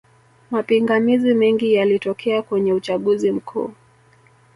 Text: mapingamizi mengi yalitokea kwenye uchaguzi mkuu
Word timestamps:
mapingamizi 0.51 1.33
mengi 1.33 1.73
yalitokea 1.73 2.41
kwenye 2.41 2.73
uchaguzi 2.73 3.31
mkuu 3.31 3.73